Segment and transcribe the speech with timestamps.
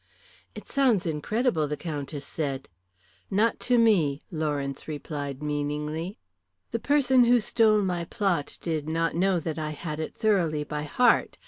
[0.55, 2.67] "It sounds incredible," the Countess said.
[3.29, 6.17] "Not to me," Lawrence replied meaningly.
[6.71, 10.85] "The person who stole my plot did not know that I had it thoroughly by
[10.85, 11.37] heart.